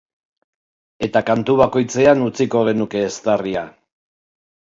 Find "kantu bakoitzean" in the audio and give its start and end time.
1.27-2.25